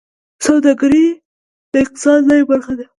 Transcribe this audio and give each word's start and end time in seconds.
سوداګري 0.45 1.05
د 1.71 1.73
اقتصاد 1.83 2.19
لویه 2.29 2.45
برخه 2.51 2.71
وه 2.77 2.85